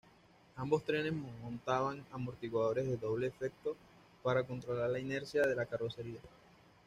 [0.55, 3.77] Ambos trenes montaban amortiguadores de doble efecto
[4.23, 6.21] para controlar la inercia de la carrocería.